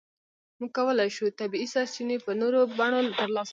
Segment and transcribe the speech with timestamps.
[0.59, 3.49] موږ کولای شو طبیعي سرچینې په نورو بڼو ترلاسه کړو.